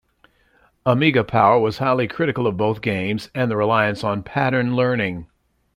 Amiga 0.83 1.23
Power 1.23 1.59
was 1.59 1.77
highly 1.77 2.07
critical 2.07 2.47
of 2.47 2.57
both 2.57 2.81
games 2.81 3.29
and 3.35 3.51
the 3.51 3.55
reliance 3.55 4.03
on 4.03 4.23
pattern 4.23 4.75
learning. 4.75 5.27